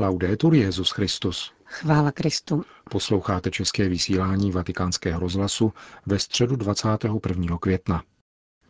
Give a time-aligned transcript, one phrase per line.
[0.00, 1.52] Laudetur Jezus Christus.
[1.64, 2.64] Chvála Kristu.
[2.90, 5.72] Posloucháte české vysílání Vatikánského rozhlasu
[6.06, 7.58] ve středu 21.
[7.58, 8.02] května.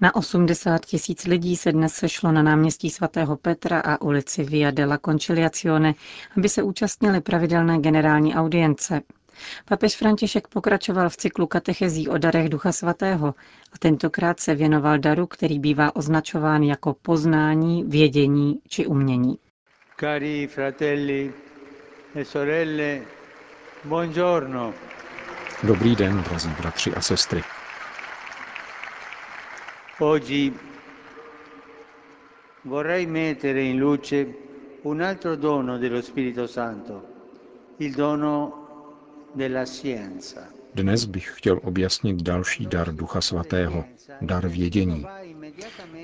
[0.00, 4.98] Na 80 tisíc lidí se dnes sešlo na náměstí svatého Petra a ulici Via della
[4.98, 5.94] Conciliazione,
[6.36, 9.00] aby se účastnili pravidelné generální audience.
[9.64, 13.26] Papež František pokračoval v cyklu katechezí o darech Ducha Svatého
[13.72, 19.38] a tentokrát se věnoval daru, který bývá označován jako poznání, vědění či umění.
[20.00, 21.30] Cari fratelli
[22.14, 23.04] e sorelle,
[23.82, 24.72] buongiorno.
[25.62, 27.42] Dobrý den, drazí bratři a sestry.
[29.98, 30.58] Oggi
[32.62, 34.26] vorrei mettere in luce
[34.84, 37.02] un altro dono dello Spirito Santo,
[37.76, 38.52] il dono
[39.34, 40.48] della scienza.
[40.74, 43.84] Dnes bych chtěl objasnit další dar Ducha Svatého,
[44.20, 45.06] dar vědění.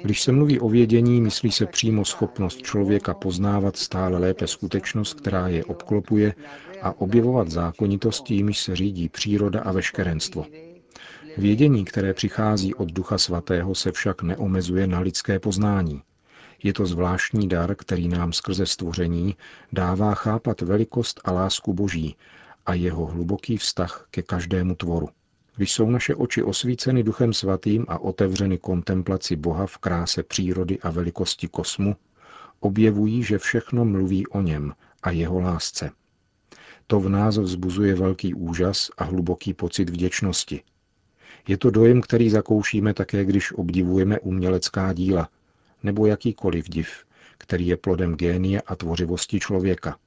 [0.03, 5.49] Když se mluví o vědění, myslí se přímo schopnost člověka poznávat stále lépe skutečnost, která
[5.49, 6.35] je obklopuje
[6.83, 10.47] a objevovat zákonitosti, jimiž se řídí příroda a veškerenstvo.
[11.37, 16.03] Vědění, které přichází od Ducha Svatého, se však neomezuje na lidské poznání.
[16.63, 19.37] Je to zvláštní dar, který nám skrze stvoření
[19.73, 22.17] dává chápat velikost a lásku Boží
[22.67, 25.09] a jeho hluboký vztah ke každému tvoru.
[25.57, 30.91] Když jsou naše oči osvíceny Duchem Svatým a otevřeny kontemplaci Boha v kráse přírody a
[30.91, 31.97] velikosti kosmu,
[32.61, 35.91] objevují, že všechno mluví o něm a jeho lásce.
[36.87, 40.63] To v nás vzbuzuje velký úžas a hluboký pocit vděčnosti.
[41.49, 45.29] Je to dojem, který zakoušíme také, když obdivujeme umělecká díla,
[45.83, 47.05] nebo jakýkoliv div,
[47.39, 49.99] který je plodem génie a tvořivosti člověka.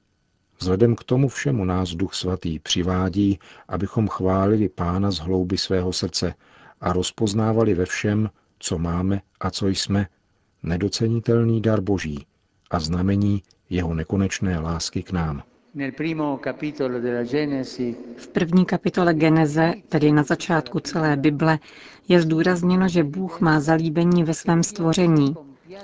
[0.60, 6.34] Vzhledem k tomu všemu nás Duch Svatý přivádí, abychom chválili Pána z hlouby svého srdce
[6.80, 10.06] a rozpoznávali ve všem, co máme a co jsme,
[10.62, 12.26] nedocenitelný dar Boží
[12.70, 15.42] a znamení jeho nekonečné lásky k nám.
[18.16, 21.58] V první kapitole Geneze, tedy na začátku celé Bible,
[22.08, 25.34] je zdůrazněno, že Bůh má zalíbení ve svém stvoření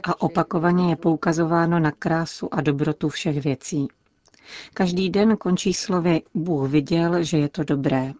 [0.04, 3.88] a opakovaně je poukazováno na krásu a dobrotu všech věcí.
[4.74, 8.12] Každý den končí slovy Bůh viděl, že je to dobré.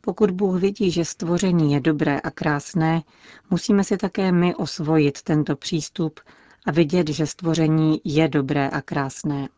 [0.00, 3.02] Pokud Bůh vidí, že stvoření je dobré a krásné,
[3.50, 6.20] musíme si také my osvojit tento přístup
[6.66, 9.48] a vidět, že stvoření je dobré a krásné.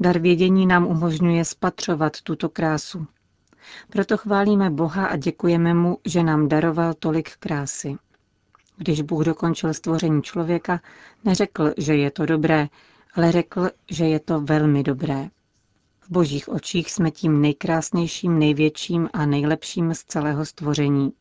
[0.00, 3.06] Dar vědění nám umožňuje spatřovat tuto krásu.
[3.90, 7.96] Proto chválíme Boha a děkujeme mu, že nám daroval tolik krásy.
[8.76, 10.80] Když Bůh dokončil stvoření člověka,
[11.24, 12.68] neřekl, že je to dobré,
[13.14, 15.28] ale řekl, že je to velmi dobré.
[16.00, 21.12] V božích očích jsme tím nejkrásnějším, největším a nejlepším z celého stvoření.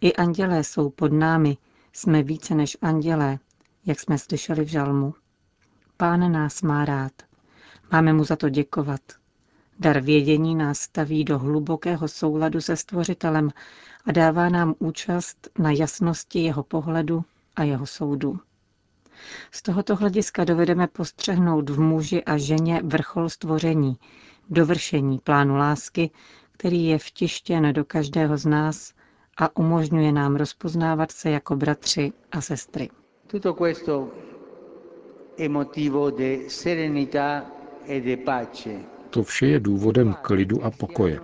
[0.00, 1.56] I andělé jsou pod námi,
[1.92, 3.38] jsme více než andělé,
[3.86, 5.14] jak jsme slyšeli v žalmu.
[5.96, 7.12] Pán nás má rád.
[7.92, 9.00] Máme mu za to děkovat.
[9.78, 13.50] Dar vědění nás staví do hlubokého souladu se Stvořitelem
[14.04, 17.24] a dává nám účast na jasnosti jeho pohledu
[17.56, 18.40] a jeho soudu.
[19.50, 23.96] Z tohoto hlediska dovedeme postřehnout v muži a ženě vrchol stvoření,
[24.50, 26.10] dovršení plánu lásky,
[26.52, 28.94] který je vtištěn do každého z nás
[29.36, 32.90] a umožňuje nám rozpoznávat se jako bratři a sestry.
[33.26, 34.08] Tutto questo
[35.38, 37.44] è motivo di serenità
[37.86, 38.70] e di pace.
[39.10, 41.20] To vše je důvodem klidu a pokoje.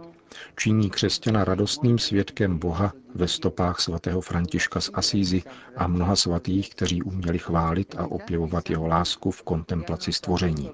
[0.57, 5.43] Činí křesťana radostným svědkem Boha ve stopách svatého Františka z Asízy
[5.77, 10.71] a mnoha svatých, kteří uměli chválit a opěvovat jeho lásku v kontemplaci stvoření.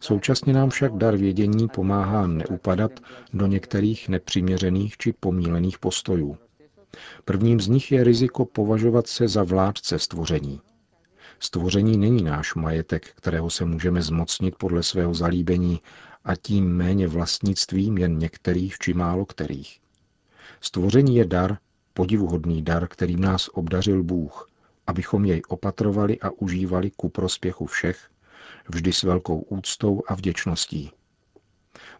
[0.00, 3.00] Současně nám však dar vědění pomáhá neupadat
[3.32, 6.36] do některých nepřiměřených či pomílených postojů.
[7.24, 10.60] Prvním z nich je riziko považovat se za vládce stvoření.
[11.38, 15.80] Stvoření není náš majetek, kterého se můžeme zmocnit podle svého zalíbení
[16.24, 19.80] a tím méně vlastnictvím jen některých či málo kterých.
[20.60, 21.58] Stvoření je dar,
[21.94, 24.50] podivuhodný dar, kterým nás obdařil Bůh,
[24.86, 28.08] abychom jej opatrovali a užívali ku prospěchu všech,
[28.68, 30.90] vždy s velkou úctou a vděčností.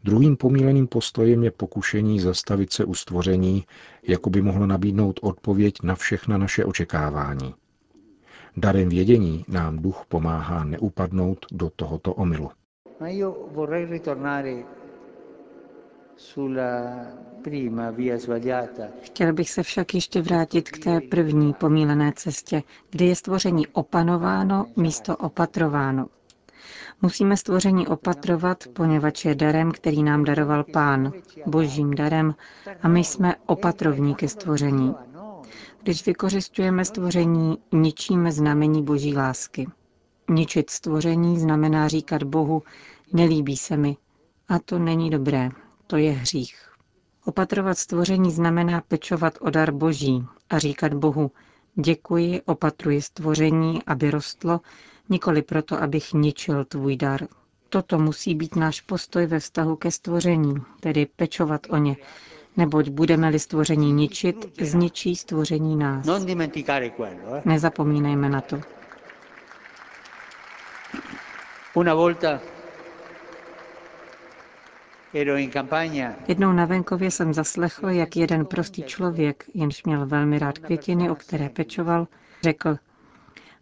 [0.04, 3.64] Druhým pomíleným postojem je pokušení zastavit se u stvoření,
[4.02, 7.54] jako by mohlo nabídnout odpověď na všechna naše očekávání.
[8.56, 12.50] Darem vědění nám duch pomáhá neupadnout do tohoto omylu.
[19.02, 24.66] Chtěl bych se však ještě vrátit k té první pomílené cestě, kde je stvoření opanováno
[24.76, 26.06] místo opatrováno.
[27.02, 31.12] Musíme stvoření opatrovat, poněvadž je darem, který nám daroval Pán,
[31.46, 32.34] božím darem,
[32.82, 34.94] a my jsme opatrovníky stvoření.
[35.82, 39.66] Když vykořistujeme stvoření, ničíme znamení boží lásky.
[40.30, 42.62] Ničit stvoření znamená říkat Bohu,
[43.12, 43.96] nelíbí se mi.
[44.48, 45.50] A to není dobré,
[45.86, 46.68] to je hřích.
[47.24, 51.30] Opatrovat stvoření znamená pečovat o dar Boží a říkat Bohu,
[51.74, 54.60] děkuji, opatruji stvoření, aby rostlo,
[55.08, 57.20] nikoli proto, abych ničil tvůj dar.
[57.68, 61.96] Toto musí být náš postoj ve vztahu ke stvoření, tedy pečovat o ně,
[62.56, 66.06] neboť budeme-li stvoření ničit, zničí stvoření nás.
[67.36, 67.42] eh.
[67.44, 68.60] Nezapomínejme na to.
[71.74, 72.40] Una volta
[76.28, 81.14] Jednou na venkově jsem zaslechl, jak jeden prostý člověk, jenž měl velmi rád květiny, o
[81.14, 82.08] které pečoval,
[82.42, 82.76] řekl,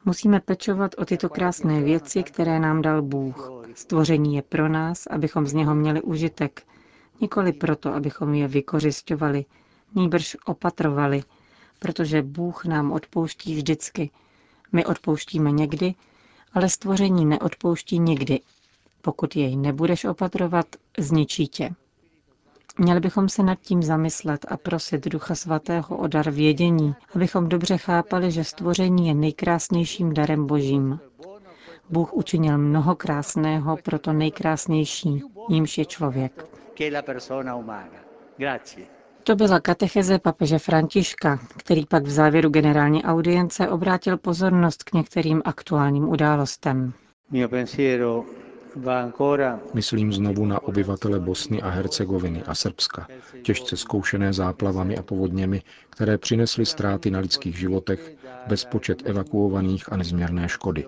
[0.04, 3.50] musíme pečovat o tyto krásné věci, které nám dal Bůh.
[3.74, 6.62] Stvoření je pro nás, abychom z něho měli užitek,
[7.20, 9.44] nikoli proto, abychom je vykořišťovali,
[9.94, 11.22] nýbrž opatrovali,
[11.78, 14.10] protože Bůh nám odpouští vždycky.
[14.72, 15.94] My odpouštíme někdy,
[16.52, 18.40] ale stvoření neodpouští nikdy.
[19.04, 20.66] Pokud jej nebudeš opatrovat,
[20.98, 21.70] zničí tě.
[22.78, 27.76] Měli bychom se nad tím zamyslet a prosit Ducha Svatého o dar vědění, abychom dobře
[27.76, 31.00] chápali, že stvoření je nejkrásnějším darem Božím.
[31.90, 36.46] Bůh učinil mnoho krásného pro to nejkrásnější, jímž je člověk.
[39.24, 45.42] To byla katecheze papeže Františka, který pak v závěru generální audience obrátil pozornost k některým
[45.44, 46.92] aktuálním událostem.
[47.30, 48.24] Mio pensiero
[49.74, 53.08] Myslím znovu na obyvatele Bosny a Hercegoviny a Srbska,
[53.42, 58.16] těžce zkoušené záplavami a povodněmi, které přinesly ztráty na lidských životech,
[58.46, 60.86] bezpočet evakuovaných a nezměrné škody.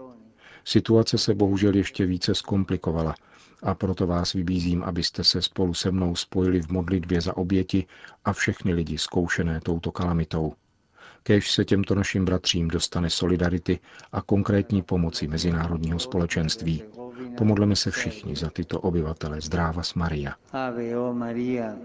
[0.65, 3.15] Situace se bohužel ještě více zkomplikovala
[3.63, 7.87] a proto vás vybízím, abyste se spolu se mnou spojili v modlitbě za oběti
[8.25, 10.53] a všechny lidi zkoušené touto kalamitou.
[11.23, 13.79] Kéž se těmto našim bratřím dostane solidarity
[14.13, 16.83] a konkrétní pomoci mezinárodního společenství.
[17.37, 19.41] Pomodleme se všichni za tyto obyvatele.
[19.41, 20.35] Zdráva s Maria.
[20.53, 21.77] Ave o Maria,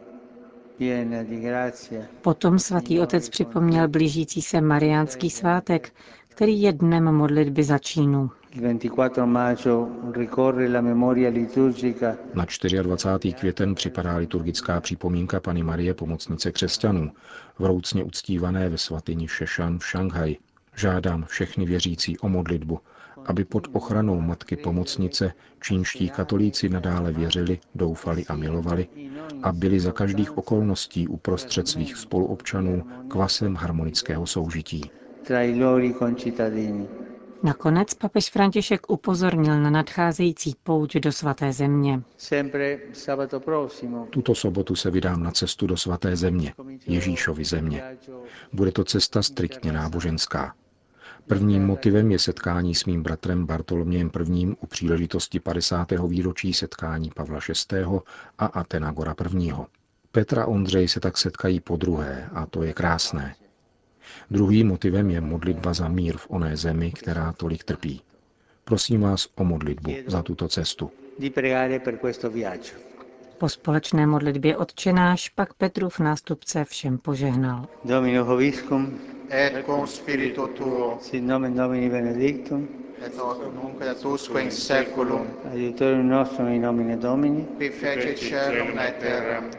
[0.78, 5.94] piena di grazia, Potom svatý otec připomněl blížící se mariánský svátek,
[6.28, 8.30] který je dnem modlitby za Čínu.
[8.56, 13.34] il 24 maggio ricorre la memoria liturgica Na 24.
[13.34, 17.12] květen připadá liturgická připomínka Pany Marie pomocnice křesťanů,
[17.60, 20.38] vroucně uctívané ve svatyni Šešan v Šanghaji.
[20.76, 22.80] Žádám všechny věřící o modlitbu,
[23.26, 28.88] aby pod ochranou Matky Pomocnice čínští katolíci nadále věřili, doufali a milovali
[29.44, 34.92] a byli za každých okolností uprostřed svých spoluobčanů kvasem harmonického soužití.
[37.44, 42.02] Nakonec papež František upozornil na nadcházející pouť do svaté země.
[42.18, 46.54] Sempre sabato prossimo Tuto sobotu se vydám na cestu do svaté země,
[46.88, 47.98] Ježíšovy země.
[48.54, 50.54] Bude to cesta striktně náboženská.
[51.28, 54.48] Prvním motivem je setkání s mým bratrem Bartolomějem I.
[54.60, 55.88] u příležitosti 50.
[56.08, 57.40] výročí setkání Pavla
[57.72, 57.84] VI.
[58.38, 59.52] a Atenagora I.
[60.12, 63.36] Petra a Ondřej se tak setkají po druhé a to je krásné.
[64.32, 68.02] Druhým motivem je modlitba za mír v oné zemi, která tolik trpí.
[68.64, 70.92] Prosím vás o modlitbu za tuto cestu.
[71.18, 72.74] di pregare per questo viaggio.
[73.38, 77.68] Po společné modlitbě odčenáš pak Petrův nástupce všem požehnal.
[77.86, 79.00] Domino Hoviscum,
[79.32, 82.68] et cum spiritu tuo, sit nomen Domini benedictum,
[83.02, 88.78] et hoc nunc et usque in seculum, aiutorium nostrum in nomine Domini, qui fece celum
[88.78, 89.50] et terram,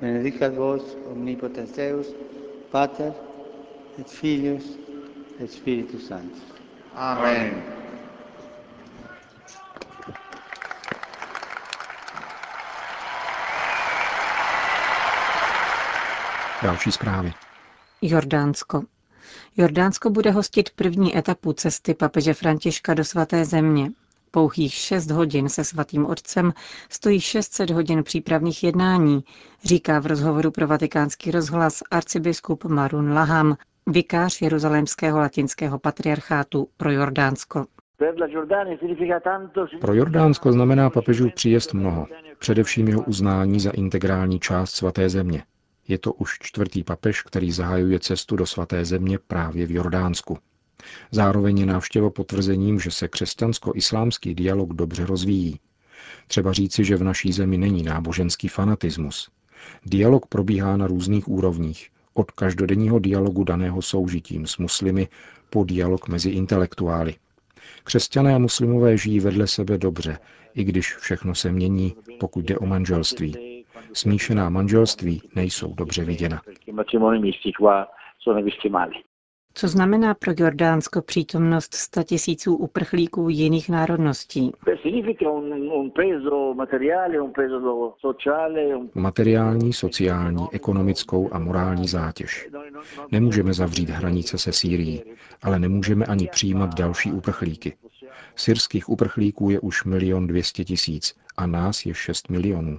[0.00, 2.14] benedicat vos omnipotens Deus,
[2.70, 3.12] Pater
[3.98, 4.78] et Filius
[5.40, 6.42] et Spiritus Sanctus.
[6.94, 7.62] Amen.
[16.62, 17.32] Další zprávy.
[18.02, 18.97] Jordánsko.
[19.56, 23.90] Jordánsko bude hostit první etapu cesty papeže Františka do svaté země.
[24.30, 26.52] Pouhých šest hodin se svatým otcem
[26.88, 29.24] stojí 600 hodin přípravných jednání,
[29.64, 33.56] říká v rozhovoru pro vatikánský rozhlas arcibiskup Marun Laham,
[33.86, 37.66] vikář Jeruzalémského latinského patriarchátu pro Jordánsko.
[39.80, 42.06] Pro Jordánsko znamená papežův příjezd mnoho,
[42.38, 45.42] především jeho uznání za integrální část svaté země.
[45.88, 50.38] Je to už čtvrtý papež, který zahajuje cestu do svaté země právě v Jordánsku.
[51.10, 55.60] Zároveň je návštěva potvrzením, že se křesťansko-islámský dialog dobře rozvíjí.
[56.26, 59.30] Třeba říci, že v naší zemi není náboženský fanatismus.
[59.86, 65.08] Dialog probíhá na různých úrovních, od každodenního dialogu daného soužitím s muslimy
[65.50, 67.14] po dialog mezi intelektuály.
[67.84, 70.18] Křesťané a muslimové žijí vedle sebe dobře,
[70.54, 73.47] i když všechno se mění, pokud jde o manželství.
[73.92, 76.40] Smíšená manželství nejsou dobře viděna.
[79.54, 84.52] Co znamená pro Jordánsko přítomnost statisíců uprchlíků jiných národností?
[88.94, 92.48] Materiální, sociální, ekonomickou a morální zátěž.
[93.12, 95.02] Nemůžeme zavřít hranice se Sýrií,
[95.42, 97.76] ale nemůžeme ani přijímat další uprchlíky.
[98.36, 102.78] Syrských uprchlíků je už milion dvěstě tisíc a nás je 6 milionů.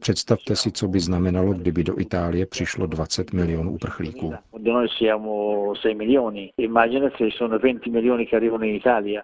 [0.00, 4.34] Představte si, co by znamenalo, kdyby do Itálie přišlo 20 milionů uprchlíků.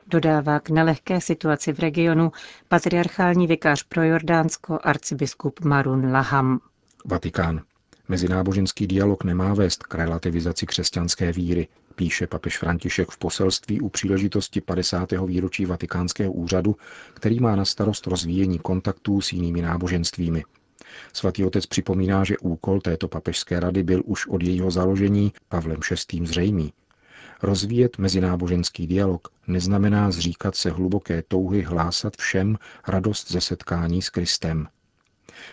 [0.07, 2.33] Dodává k nelehké situaci v regionu
[2.69, 6.61] patriarchální vikář pro Jordánsko arcibiskup Marun Laham.
[7.05, 7.63] Vatikán.
[8.09, 14.61] Mezináboženský dialog nemá vést k relativizaci křesťanské víry, píše papež František v poselství u příležitosti
[14.61, 15.13] 50.
[15.27, 16.77] výročí Vatikánského úřadu,
[17.15, 20.43] který má na starost rozvíjení kontaktů s jinými náboženstvími.
[21.13, 25.81] Svatý otec připomíná, že úkol této papežské rady byl už od jejího založení Pavlem
[26.13, 26.27] VI.
[26.27, 26.73] zřejmý.
[27.43, 34.69] Rozvíjet mezináboženský dialog neznamená zříkat se hluboké touhy hlásat všem radost ze setkání s Kristem.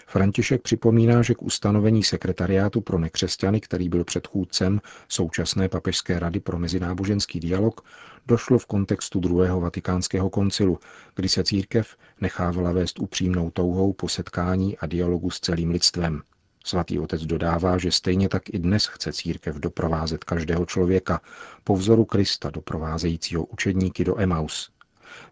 [0.08, 6.60] František připomíná, že k ustanovení sekretariátu pro nekřesťany, který byl předchůdcem současné papežské rady pro
[6.60, 7.82] mezináboženský dialog,
[8.28, 10.80] došlo v kontextu druhého vatikánského koncilu,
[11.16, 16.22] kdy se církev nechávala vést upřímnou touhou po setkání a dialogu s celým lidstvem.
[16.66, 21.22] Svatý otec dodává, že stejně tak i dnes chce církev doprovázet každého člověka
[21.64, 24.72] po vzoru Krista doprovázejícího učedníky do Emaus.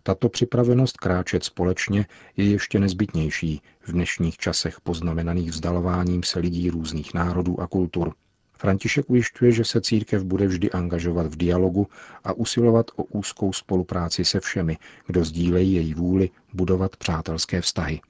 [0.03, 2.05] Tato připravenost kráčet společně
[2.37, 8.13] je ještě nezbytnější v dnešních časech poznamenaných vzdalováním se lidí různých národů a kultur.
[8.57, 11.87] František ujišťuje, že se církev bude vždy angažovat v dialogu
[12.23, 18.01] a usilovat o úzkou spolupráci se všemi, kdo sdílejí její vůli budovat přátelské vztahy.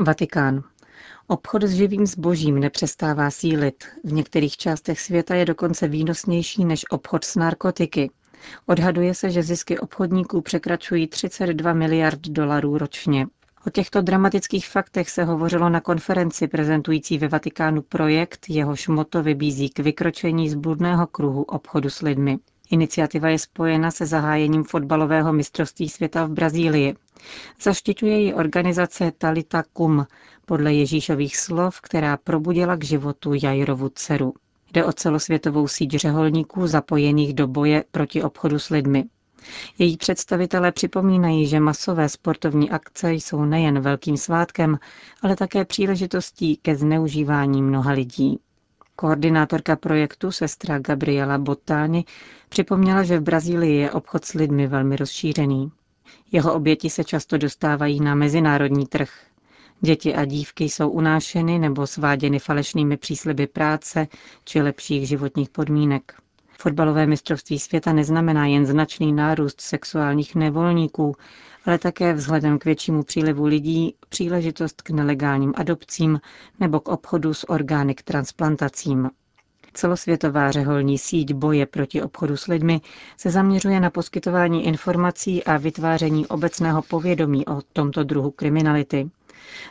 [0.00, 0.62] Vatikán.
[1.26, 3.84] Obchod s živým zbožím nepřestává sílit.
[4.04, 8.10] V některých částech světa je dokonce výnosnější než obchod s narkotiky.
[8.66, 13.26] Odhaduje se, že zisky obchodníků překračují 32 miliard dolarů ročně.
[13.66, 19.70] O těchto dramatických faktech se hovořilo na konferenci prezentující ve Vatikánu projekt, jehož moto vybízí
[19.70, 22.38] k vykročení z bludného kruhu obchodu s lidmi.
[22.70, 26.94] Iniciativa je spojena se zahájením fotbalového mistrovství světa v Brazílii.
[27.62, 30.06] Zaštiťuje ji organizace Talita Kum,
[30.46, 34.34] podle Ježíšových slov, která probudila k životu Jairovu dceru.
[34.72, 39.04] Jde o celosvětovou síť řeholníků zapojených do boje proti obchodu s lidmi.
[39.78, 44.78] Její představitelé připomínají, že masové sportovní akce jsou nejen velkým svátkem,
[45.22, 48.40] ale také příležitostí ke zneužívání mnoha lidí.
[48.96, 52.04] Koordinátorka projektu, sestra Gabriela Bottani,
[52.48, 55.72] připomněla, že v Brazílii je obchod s lidmi velmi rozšířený.
[56.32, 59.10] Jeho oběti se často dostávají na mezinárodní trh.
[59.80, 64.06] Děti a dívky jsou unášeny nebo sváděny falešnými přísliby práce
[64.44, 66.14] či lepších životních podmínek.
[66.60, 71.16] Fotbalové mistrovství světa neznamená jen značný nárůst sexuálních nevolníků,
[71.66, 76.20] ale také vzhledem k většímu přílivu lidí příležitost k nelegálním adopcím
[76.60, 79.10] nebo k obchodu s orgány k transplantacím.
[79.78, 82.80] Celosvětová řeholní síť boje proti obchodu s lidmi
[83.16, 89.10] se zaměřuje na poskytování informací a vytváření obecného povědomí o tomto druhu kriminality.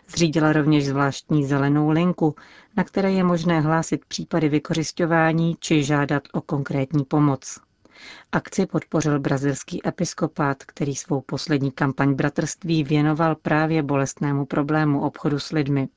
[0.07, 2.35] Zřídila rovněž zvláštní zelenou linku,
[2.77, 7.59] na které je možné hlásit případy vykořišťování či žádat o konkrétní pomoc.
[8.31, 15.51] Akci podpořil brazilský episkopát, který svou poslední kampaň bratrství věnoval právě bolestnému problému obchodu s
[15.51, 15.87] lidmi.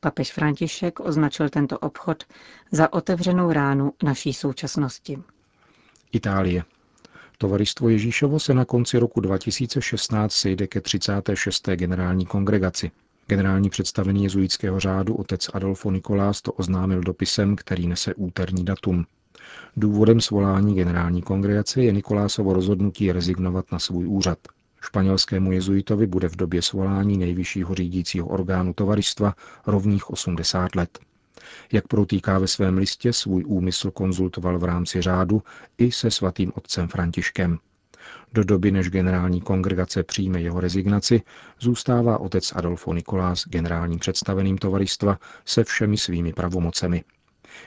[0.00, 2.24] Papež František označil tento obchod
[2.72, 5.18] za otevřenou ránu naší současnosti.
[6.12, 6.64] Itálie.
[7.38, 11.68] Tovaristvo Ježíšovo se na konci roku 2016 sejde ke 36.
[11.68, 12.90] generální kongregaci.
[13.26, 19.04] Generální představený jezuitského řádu otec Adolfo Nikolás to oznámil dopisem, který nese úterní datum.
[19.76, 24.38] Důvodem svolání generální kongregace je Nikolásovo rozhodnutí rezignovat na svůj úřad.
[24.80, 29.34] Španělskému jezuitovi bude v době svolání nejvyššího řídícího orgánu tovaristva
[29.66, 30.98] rovných 80 let.
[31.72, 35.42] Jak protýká ve svém listě, svůj úmysl konzultoval v rámci řádu
[35.78, 37.58] i se svatým otcem Františkem.
[38.32, 41.22] Do doby, než generální kongregace přijme jeho rezignaci,
[41.60, 47.04] zůstává otec Adolfo Nikolás generálním představeným tovaristva se všemi svými pravomocemi.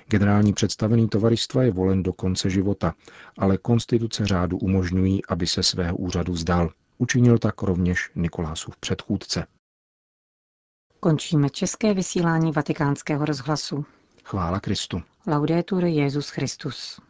[0.07, 2.93] Generální představený tovaristva je volen do konce života,
[3.37, 6.69] ale konstituce řádu umožňují, aby se svého úřadu vzdal.
[7.01, 9.47] Učinil tak rovněž Nikolásův předchůdce.
[10.99, 13.85] Končíme české vysílání vatikánského rozhlasu.
[14.23, 15.01] Chvála Kristu.
[15.27, 17.01] Laudetur Jezus Christus.